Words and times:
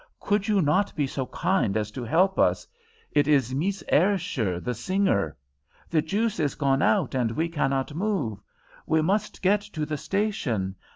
"Could 0.19 0.47
you 0.47 0.63
not 0.63 0.95
be 0.95 1.05
so 1.05 1.27
kind 1.27 1.77
as 1.77 1.91
to 1.91 2.03
help 2.03 2.39
us? 2.39 2.65
It 3.11 3.27
is 3.27 3.53
Mees 3.53 3.83
Ayrshire, 3.89 4.59
the 4.59 4.73
singer. 4.73 5.37
The 5.91 6.01
juice 6.01 6.39
is 6.39 6.55
gone 6.55 6.81
out 6.81 7.13
and 7.13 7.29
we 7.29 7.47
cannot 7.47 7.93
move. 7.93 8.39
We 8.87 9.03
must 9.03 9.43
get 9.43 9.61
to 9.61 9.85
the 9.85 9.97
station. 9.97 10.75